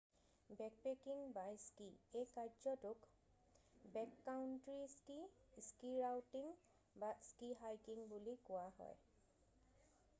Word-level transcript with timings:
backpacking 0.59 1.17
by 1.33 1.57
ski 1.65 1.89
এই 2.21 2.29
কাৰ্যটোক 2.37 3.03
backcountry 3.97 4.77
ski 4.93 5.17
ski 5.67 5.91
routing 6.05 6.47
বা 7.03 7.11
স্কি 7.27 7.51
হাইকিং 7.61 8.01
বুলি 8.15 8.33
কোৱা 8.49 8.65
হয় 8.79 8.97